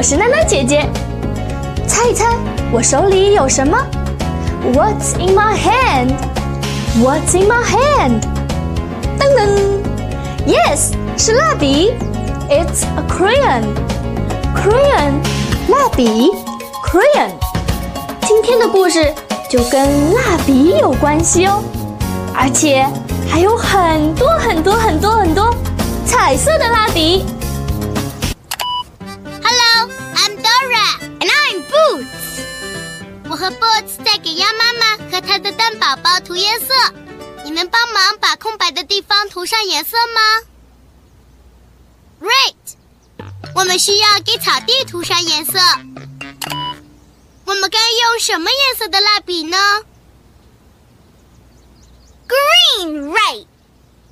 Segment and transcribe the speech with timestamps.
[0.00, 0.88] 我是娜娜姐姐，
[1.86, 2.24] 猜一猜
[2.72, 3.76] 我手里有什么
[4.72, 6.14] ？What's in my hand?
[7.02, 8.22] What's in my hand?
[9.18, 9.58] 噔噔
[10.46, 11.92] ，Yes，是蜡笔。
[12.48, 13.74] It's a crayon.
[14.56, 15.20] Crayon，
[15.68, 16.30] 蜡笔。
[16.82, 17.32] Crayon，
[18.22, 19.12] 今天的故事
[19.50, 21.62] 就跟蜡笔有关系哦，
[22.34, 22.86] 而且
[23.28, 25.54] 还有很多很多很多很多
[26.06, 27.26] 彩色的蜡笔。
[33.40, 36.74] 和 Boots 在给鸭妈妈和它的蛋宝宝涂颜色，
[37.42, 40.20] 你能帮忙把空白的地方涂上颜色吗
[42.20, 42.54] ？Right，
[43.54, 45.58] 我们需要给草地涂上颜色，
[47.46, 49.56] 我们该用什么颜色的蜡笔呢
[52.28, 53.46] ？Green，right！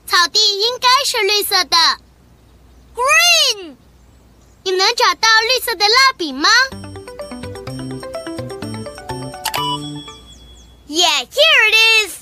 [0.06, 1.76] 草地应该是绿色的。
[2.96, 3.76] Green！
[4.62, 6.48] 你能找到绿色的蜡笔吗
[10.87, 12.15] ？Yeah, here it is.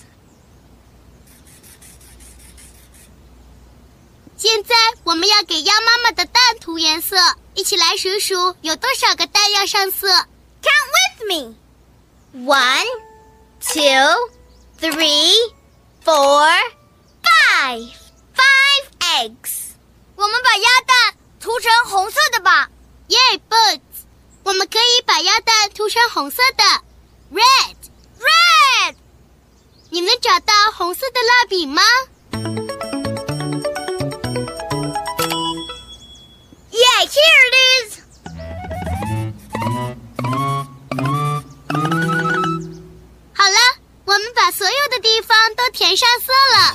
[4.38, 7.16] 现在我们要给鸭妈妈的蛋涂颜色，
[7.54, 10.08] 一起来数数有多少个蛋要上色。
[10.62, 11.56] Count with me.
[12.34, 12.88] One,
[13.60, 14.32] two,
[14.80, 15.34] three,
[16.04, 16.48] four,
[17.22, 17.94] five.
[18.34, 18.86] Five
[19.20, 19.76] eggs.
[20.16, 22.70] 我们把鸭蛋涂成红色的吧。
[23.08, 23.82] Yeah, Boots.
[24.44, 26.64] 我们可以把鸭蛋涂成红色的，
[27.32, 27.76] red。
[28.27, 28.95] Red，
[29.91, 31.83] 你能找到红色的蜡笔吗
[36.73, 37.55] ？Yeah, here it
[37.85, 38.01] is.
[43.35, 43.59] 好了，
[44.05, 46.75] 我们把所有的地方都填上色了。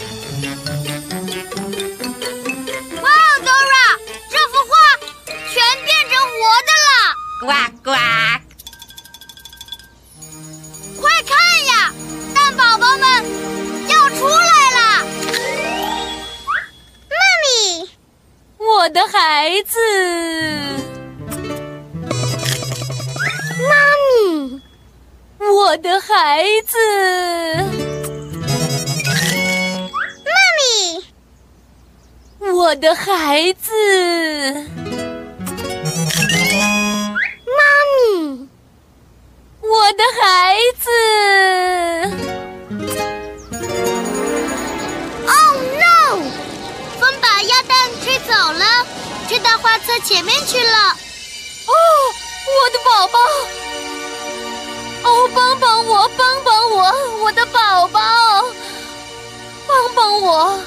[3.01, 4.71] 哇，Dora，这幅画
[5.27, 6.33] 全变成活
[6.67, 6.91] 的了！
[7.41, 7.47] 呱
[7.83, 7.91] 呱。
[18.83, 19.77] 我的孩子，
[23.69, 23.75] 妈
[24.07, 24.59] 咪，
[25.37, 26.75] 我的孩子，
[30.25, 30.63] 妈咪，
[32.51, 33.71] 我的孩子，
[37.45, 37.61] 妈
[37.93, 38.49] 咪，
[39.61, 42.30] 我的孩子。
[49.41, 50.77] 到画册前面去了。
[51.67, 51.73] 哦，
[52.47, 53.19] 我的宝宝！
[55.03, 57.99] 哦，帮帮我，帮帮我，我的宝宝！
[59.67, 60.59] 帮帮我！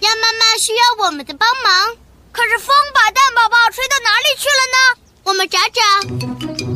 [0.00, 1.96] 鸭妈妈需要我们的帮忙。
[2.32, 4.78] 可是风把蛋宝宝吹到哪里去了呢？
[5.24, 6.73] 我们找找。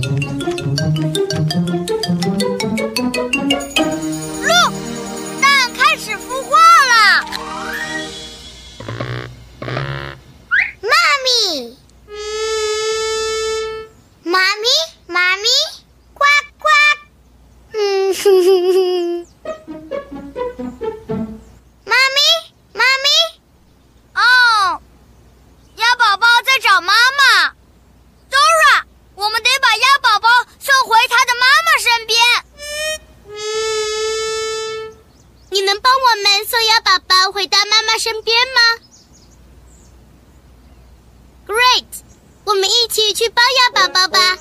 [42.89, 44.39] 一起去帮鸭宝宝吧。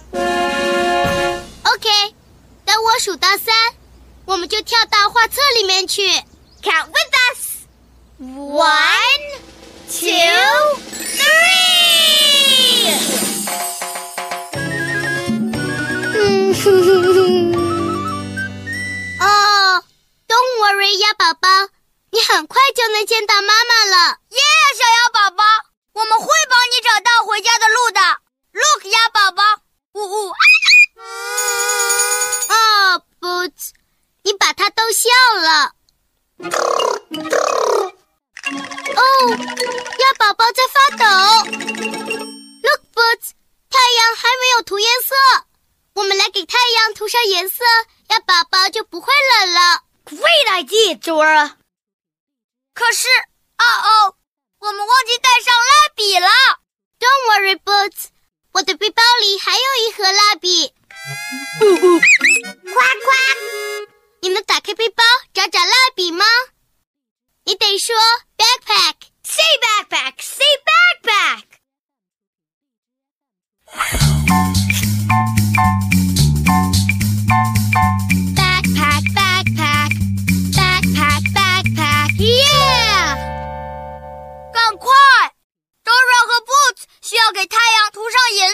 [1.65, 1.89] OK，
[2.63, 3.53] 等我数到三，
[4.25, 6.07] 我们就跳到画册里面去。
[6.63, 7.67] Count with us.
[8.21, 9.41] One,
[9.89, 10.79] two,
[11.17, 11.75] three.
[16.15, 17.19] 嗯哼哼哼。
[19.19, 19.83] 哦
[20.25, 21.49] ，Don't worry，鸭宝宝，
[22.11, 24.19] 你很快就能见到妈妈了。
[24.29, 24.39] 耶，
[24.77, 25.43] 小鸭宝宝，
[25.91, 27.99] 我们会帮你找到回家的路的。
[28.57, 29.43] Look，鸭宝宝，
[29.93, 30.33] 呜呜。
[32.49, 33.69] 哦，Boots，
[34.23, 35.09] 你把它逗笑
[35.39, 35.75] 了。
[38.95, 39.01] 哦，
[39.99, 41.05] 鸭宝宝在发抖。
[42.63, 43.33] Look，Boots，
[43.69, 45.13] 太阳还没有涂颜色，
[45.93, 47.63] 我们来给太阳涂上颜色，
[48.07, 49.83] 鸭宝宝就不会冷了。
[50.05, 51.57] Great idea，Dora。
[52.73, 53.07] 可是，
[53.57, 54.15] 哦哦，
[54.59, 56.27] 我们忘记带上蜡笔了。
[56.99, 58.07] Don't worry，Boots，
[58.57, 60.73] 我的背包里还有一盒蜡笔。
[61.61, 61.99] 呜呜，
[62.73, 63.13] 夸夸，
[64.21, 66.25] 你能打开背包找找蜡笔吗？
[67.43, 67.95] 你得说
[68.35, 68.95] backpack。
[69.23, 71.43] Say backpack, say backpack.
[78.33, 79.91] Backpack, backpack,
[80.55, 83.17] backpack, backpack, yeah！
[84.51, 84.87] 赶快
[85.83, 88.46] ，Dora 和 Boots 需要给太阳涂上颜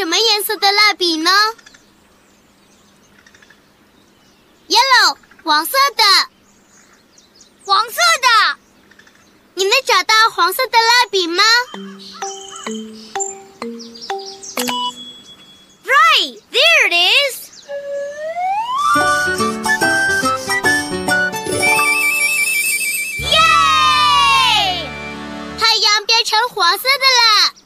[0.00, 1.30] 什么颜色的蜡笔呢
[4.66, 6.02] ？Yellow，黄色的。
[7.66, 8.56] 黄色的。
[9.56, 11.42] 你能找到黄色的蜡笔吗
[15.84, 17.36] Right there it is！
[23.18, 24.88] 耶！
[25.58, 27.59] 太阳变成黄色的了。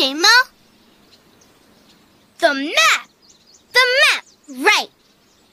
[0.00, 0.30] 谁吗
[2.38, 3.04] The map.
[3.70, 4.24] The map,
[4.64, 4.88] right？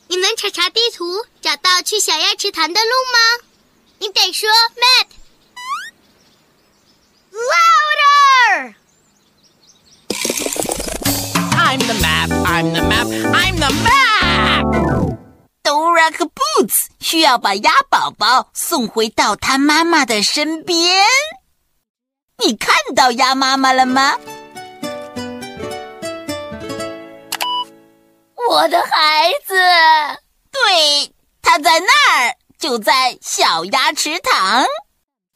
[0.07, 3.43] 你能查查地图，找到去小鸭池塘的路吗？
[3.99, 5.07] 你得说 map。
[7.33, 8.75] Louder!
[11.57, 15.17] I'm the map, I'm the map, I'm the map!
[15.61, 21.03] Dora 和 Boots 需要把鸭宝宝送回到他妈妈的身边。
[22.45, 24.17] 你看到鸭妈妈了吗？
[28.49, 29.55] 我的孩子，
[30.51, 31.11] 对，
[31.41, 34.65] 他在那儿，就在小鸭池塘。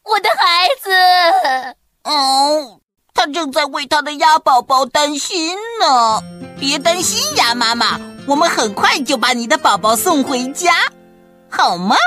[0.03, 2.79] 我的孩子，哦，
[3.13, 6.21] 他正在为他的鸭宝宝担心呢。
[6.57, 10.73] 别担心，鸭妈妈，我们很快就把你的宝宝送回家，
[11.49, 11.97] 好吗？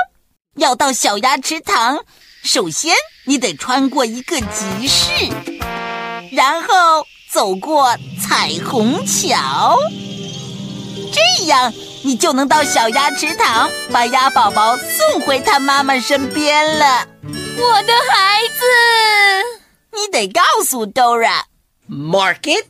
[0.57, 1.99] 要到小鸭池塘，
[2.43, 5.29] 首先你得穿过一个集市，
[6.31, 9.77] 然后走过彩虹桥，
[11.15, 11.73] 这样
[12.03, 17.07] 你就能到小鸭池塘，把鸭宝宝送回它妈妈身边了。
[17.23, 18.65] 我的孩子，
[19.93, 21.43] 你得告诉 Dora。
[21.87, 22.65] Market,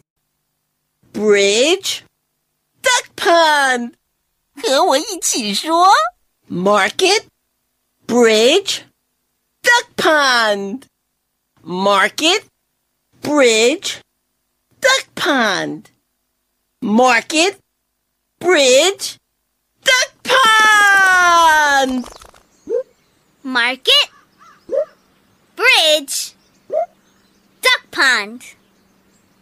[1.12, 2.02] bridge,
[2.84, 3.94] duck pond.
[4.62, 5.88] 和我一起说
[6.48, 7.24] Market,
[8.06, 8.82] bridge,
[9.64, 10.84] duck pond.
[11.64, 12.44] Market,
[13.24, 14.02] bridge,
[14.80, 15.86] duck pond.
[16.80, 17.56] Market,
[18.45, 19.19] bridge,
[19.83, 22.05] duck pond.
[23.43, 24.11] Market,
[25.57, 26.33] bridge,
[27.61, 28.43] duck pond。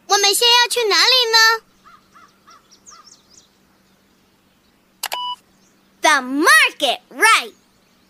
[0.07, 1.62] 我们先要去哪里呢？
[6.00, 7.52] The market, right?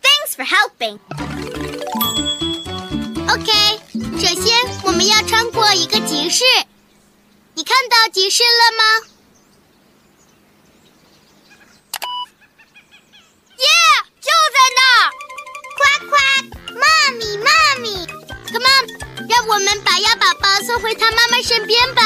[0.03, 1.01] Thanks for helping.
[3.29, 3.81] OK，
[4.21, 6.45] 首先我们要穿过一个集市。
[7.55, 8.83] 你看到集市了吗？
[14.64, 15.12] 在那儿。
[15.76, 16.14] 夸夸，
[16.80, 16.86] 妈
[17.18, 17.50] 咪妈
[17.82, 18.08] 咪
[18.48, 22.02] ，Come on，让我们把鸭宝宝送回他妈妈身边吧。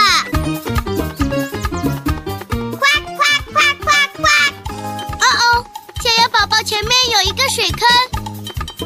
[2.79, 3.21] 夸夸
[3.53, 4.25] 夸夸夸，
[5.19, 5.65] 哦哦，
[6.01, 7.87] 小鸭宝宝前面有一个水坑，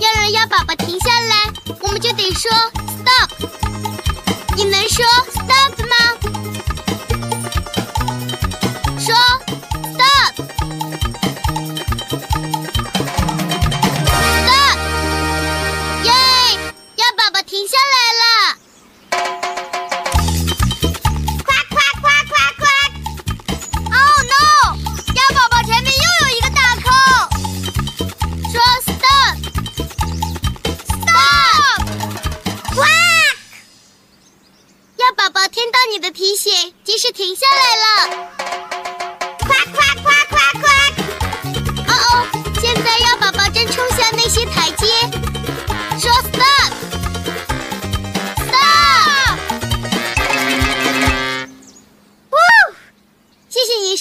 [0.01, 2.51] 要让鸭宝宝停下来，我们就得说
[3.00, 3.32] stop。
[4.58, 6.11] 你能说 stop 吗？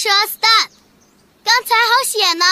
[0.01, 0.65] 说 stop，
[1.45, 2.45] 刚才好险呢。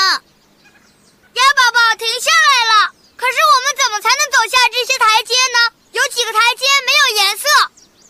[1.33, 5.73] 鸭宝宝停下来了，可是我们怎么才能走下这些台阶呢？
[5.93, 7.47] 有几个台阶没有颜色，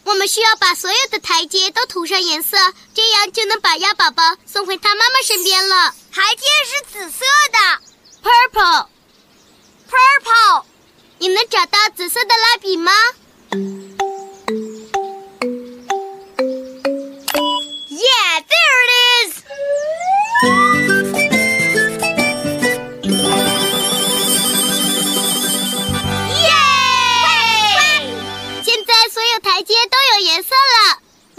[0.03, 2.57] 我们需要把所有的台阶都涂上颜色，
[2.93, 5.95] 这样就能把鸭宝宝送回他妈妈身边了。
[6.11, 7.57] 台阶是紫色的
[8.21, 8.87] ，purple，purple。
[9.89, 10.65] ，purple。
[11.19, 12.91] 你能找到紫色的蜡笔吗？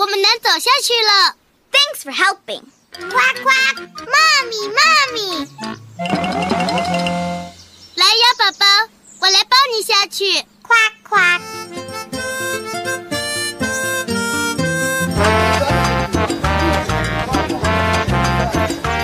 [0.00, 1.36] 我们能走下去了。
[1.70, 2.62] Thanks for helping.
[3.10, 3.50] 呱呱，
[4.08, 4.16] 妈
[4.48, 4.80] 咪妈
[5.12, 5.46] 咪，
[7.96, 8.64] 来呀，宝宝，
[9.20, 10.42] 我来抱你下去。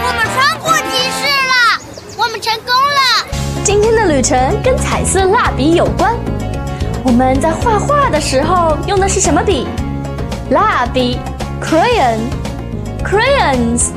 [0.01, 1.53] 我们穿过集市了。
[2.17, 2.99] 我们成功了。
[3.63, 6.17] 今天的旅程跟彩色蜡笔有关。
[7.05, 9.69] 我们在画画的时候用的是什么笔？
[10.51, 11.19] 蜡笔
[11.61, 12.19] ，crayon。
[13.03, 13.91] crayons。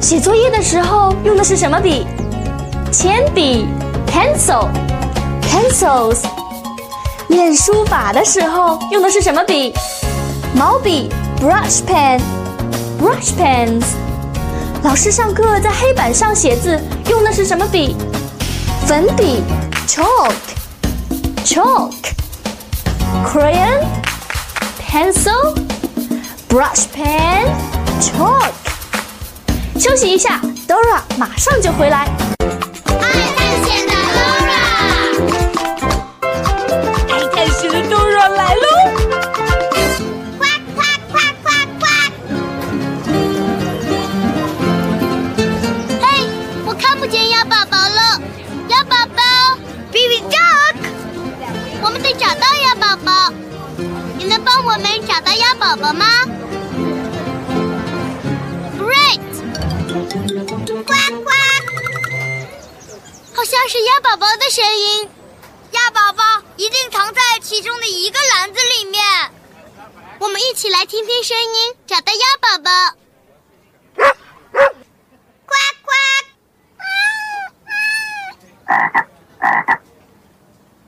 [0.00, 2.06] 写作业的时候用的是什么笔？
[2.90, 3.66] 铅笔
[4.06, 4.68] ，pencil。
[5.42, 6.24] pencils。
[7.28, 9.74] 练书法的时候用的是什么笔？
[10.54, 12.20] 毛笔，brush pen。
[12.98, 13.84] brush pens。
[14.82, 17.94] 老师上课在黑板上写字用的是什么笔？
[18.86, 19.42] 粉笔
[19.86, 20.32] ，chalk。
[21.44, 21.92] chalk。
[23.26, 23.99] crayon。
[24.89, 28.53] pencil。brush pen。chalk。
[29.77, 32.28] 休息一下，Dora 马上就回来。
[54.72, 56.06] 我们找到鸭宝宝吗
[58.78, 59.20] ？Great，
[60.84, 61.32] 呱呱！
[63.34, 65.10] 好像是鸭宝宝的声音。
[65.72, 66.22] 鸭宝宝
[66.56, 69.02] 一定藏在其中的一个篮子里面。
[70.20, 72.70] 我们一起来听听声音，找到鸭宝宝。
[75.46, 75.90] 呱呱！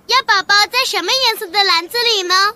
[0.07, 2.55] 鸭宝宝在什么颜色的篮子里呢？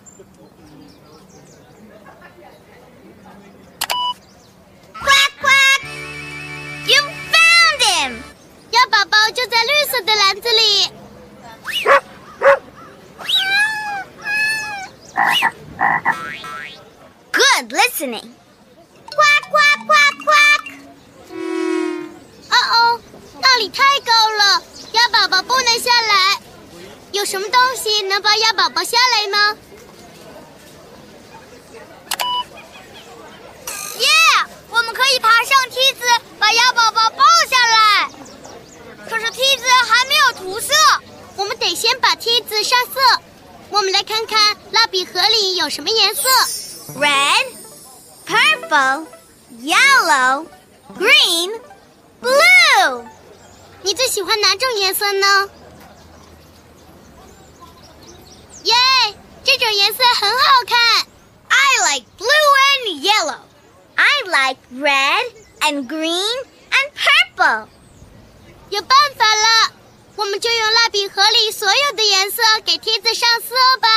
[8.86, 10.88] 鸭宝宝就在绿色的篮子里。
[17.32, 18.30] Good listening.
[19.10, 19.92] 呱呱呱
[20.24, 20.30] 呱！
[22.48, 23.00] 哦哦，
[23.40, 24.62] 那里太高了，
[24.92, 26.38] 鸭宝宝不能下来。
[27.10, 29.56] 有什么东西能帮鸭宝宝下来呢
[33.98, 36.04] ？Yeah，我们可以爬上梯子，
[36.38, 38.10] 把鸭宝宝抱下来。
[39.08, 40.72] 可是梯子还没有涂色。
[41.36, 43.20] 我们得先把梯子上色。
[43.68, 46.22] 我们来看看蜡笔盒里有什么颜色。
[46.98, 47.46] Red,
[48.26, 49.06] purple,
[49.60, 50.46] yellow,
[50.96, 51.60] green,
[52.20, 53.04] blue.
[53.82, 55.50] 你最喜欢哪种颜色呢？
[58.64, 58.74] 耶，
[59.44, 61.06] 这种颜色很好看。
[61.48, 63.40] I like blue and yellow.
[63.94, 66.90] I like red and green and
[67.36, 67.68] purple.
[68.70, 69.72] 有办法了，
[70.16, 73.88] 我们就用蜡笔盒里所有的颜色给梯子上色吧。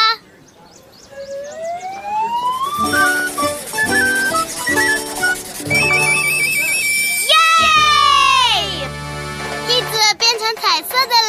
[7.27, 7.33] 耶
[9.67, 11.13] 梯子变成彩色的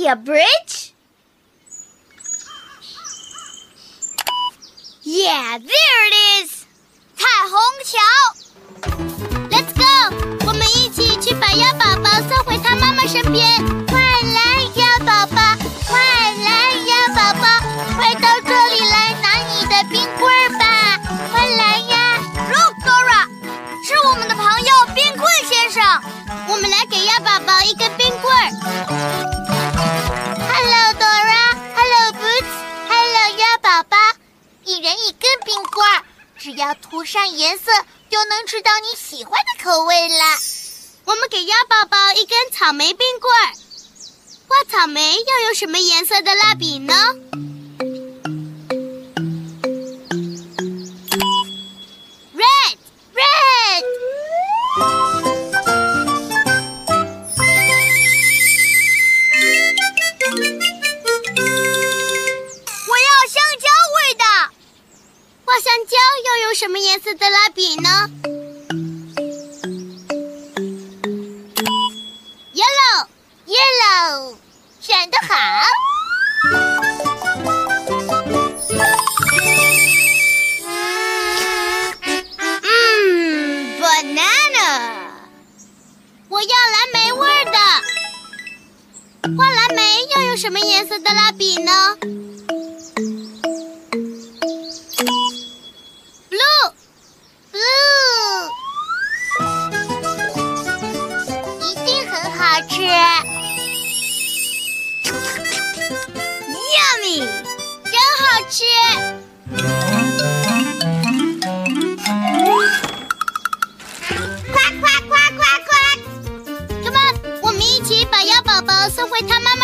[0.00, 0.94] yeah bridge
[5.02, 6.64] yeah there it is
[7.14, 7.98] 彩虹桥
[9.50, 9.84] let's go
[10.46, 13.89] 我们一起去把鸭宝宝送回他妈妈身边
[36.60, 37.72] 要涂上颜色，
[38.10, 40.24] 就能吃到你喜欢的口味了。
[41.06, 43.54] 我们给鸭宝宝一根草莓冰棍儿。
[44.46, 46.94] 画草莓要用什么颜色的蜡笔呢？
[65.60, 68.08] 香蕉要用什么颜色的蜡笔呢
[72.54, 74.36] ？Yellow，Yellow，
[74.80, 75.34] 选的好。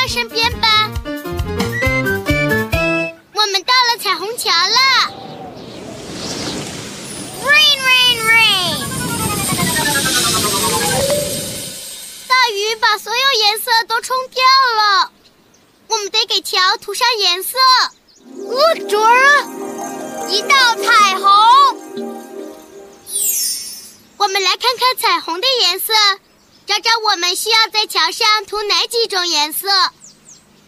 [0.08, 0.68] 身边吧，
[3.34, 4.78] 我们到了彩虹桥了。
[7.44, 8.78] Rain, rain, rain！
[12.28, 14.42] 大雨把所有颜色都冲掉
[14.76, 15.10] 了，
[15.88, 17.58] 我们得给桥涂上颜色。
[18.36, 19.44] Look, Dora，
[20.28, 21.26] 一道彩虹。
[24.18, 25.92] 我们来看看彩虹的颜色，
[26.66, 29.68] 找找我们需要在桥上涂哪几种颜色。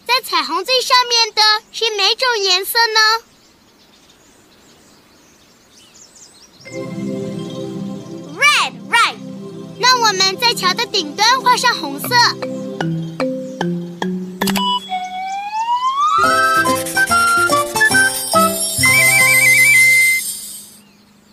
[0.07, 1.41] 在彩虹最上面的
[1.73, 2.99] 是哪种颜色呢
[8.39, 9.17] ？Red, right。
[9.77, 12.07] 那我们在桥的顶端画上红色。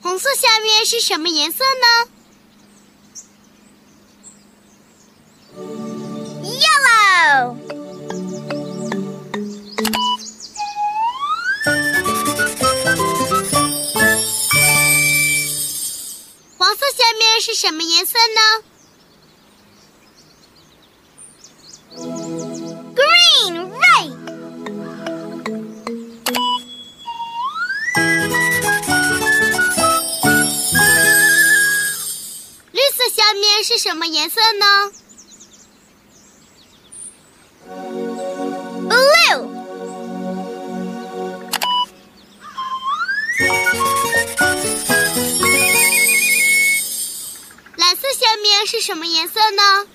[0.03, 2.16] 红色下面是什么颜色呢？
[48.87, 49.89] 什么颜色呢？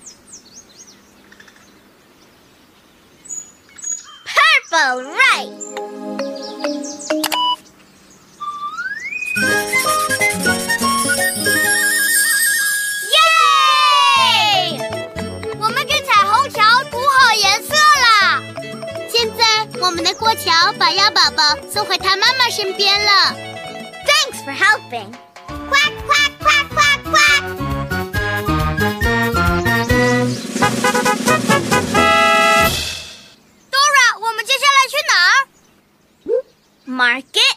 [36.92, 37.56] Market,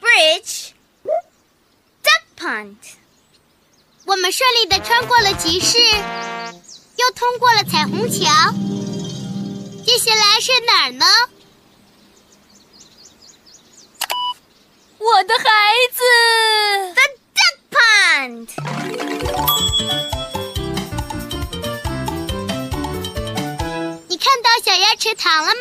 [0.00, 0.74] bridge,
[2.02, 2.74] duck pond。
[4.06, 5.78] 我们顺利的穿过了集市，
[6.96, 8.24] 又通过了彩虹桥。
[9.86, 11.06] 接下来是哪儿呢？
[14.98, 15.44] 我的孩
[15.92, 16.02] 子
[16.94, 17.02] ，the
[17.38, 18.48] duck pond。
[24.08, 25.51] 你看到小鸭池塘了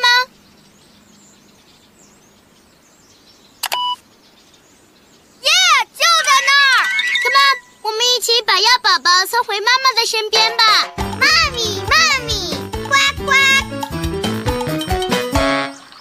[8.45, 10.63] 把鸭宝宝送回妈妈的身边吧，
[11.19, 12.55] 妈咪，妈咪，
[12.87, 12.93] 呱
[13.25, 13.31] 呱。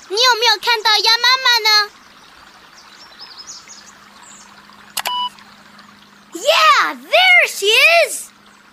[0.09, 1.91] 你有没有看到鸭妈妈呢
[6.35, 7.67] ？Yeah, there she
[8.09, 8.31] is，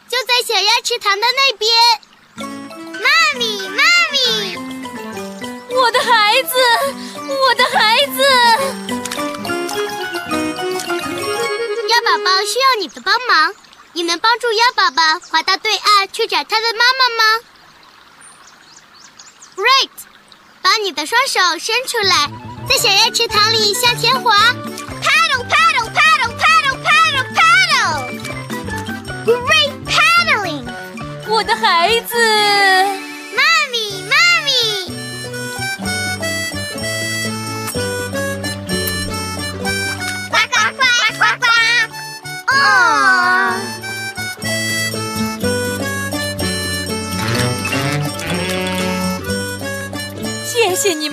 [0.09, 1.69] 就在小鸭池塘的那边。
[3.01, 4.57] 妈咪，妈咪，
[5.75, 6.53] 我的孩子，
[7.27, 8.96] 我的孩子。
[12.47, 13.53] 需要你的帮忙。
[13.93, 17.23] 你能帮助鸭宝宝滑到对岸去找他的妈妈吗
[19.55, 19.89] ？Great！
[20.61, 22.29] 把你的双手伸出来，
[22.69, 24.35] 在小鸭池塘里向前滑。
[25.01, 28.03] Paddle, paddle, paddle, paddle, paddle, paddle.
[29.25, 30.65] Great paddling.
[31.27, 32.15] 我的孩子，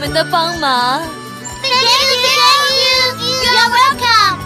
[0.05, 1.01] 们的帮忙。
[1.63, 4.37] Thank you, thank you, you're welcome。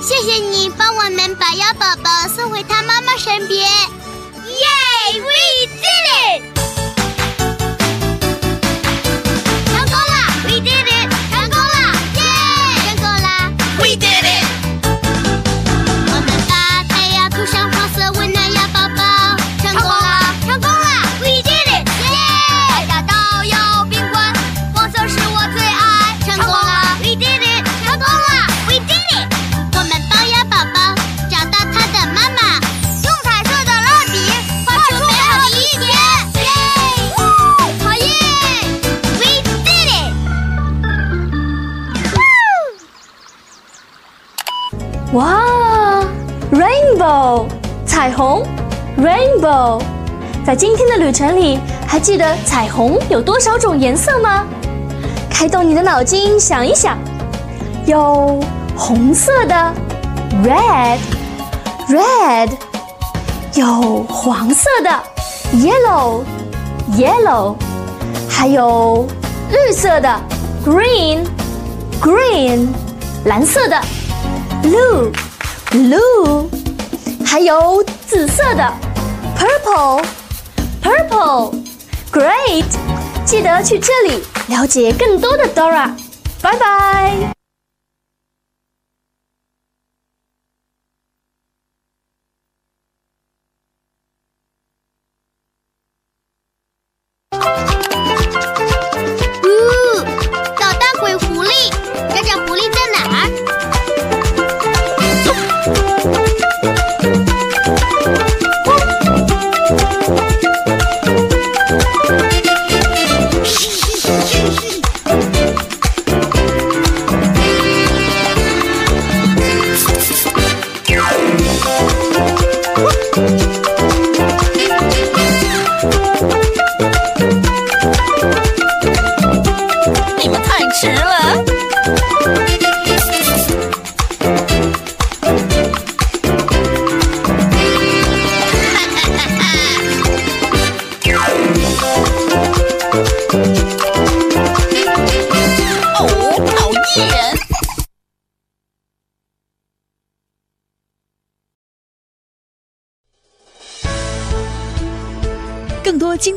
[0.00, 3.68] 谢谢你帮我们把鸭宝宝送回他妈妈身边。
[4.46, 5.66] Yay, we
[48.04, 48.44] 彩虹
[48.98, 49.80] ，Rainbow。
[50.44, 54.44] 在今天的旅程里，还记得彩虹有多少种颜色吗？
[55.30, 56.98] 开动你的脑筋想一想，
[57.86, 58.38] 有
[58.76, 59.54] 红色的
[60.44, 62.50] ，red，red，
[63.54, 64.90] 有黄色的
[65.54, 67.54] ，yellow，yellow，
[68.28, 69.08] 还有
[69.50, 70.20] 绿色的
[70.62, 72.66] ，green，green，
[73.24, 73.80] 蓝色的。
[74.62, 75.10] blue
[75.70, 76.48] blue，
[77.24, 78.72] 还有紫色的
[79.36, 80.04] purple
[80.82, 81.54] purple
[82.12, 82.64] great，
[83.24, 85.90] 记得去这里了解更多的 Dora，
[86.40, 87.33] 拜拜。